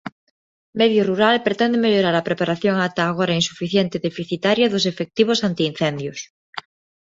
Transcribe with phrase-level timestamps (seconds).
[0.79, 6.19] Medio Rural pretende mellorar a preparación ata agora "insuficiente e deficitaria" dos efectivos antiincendios.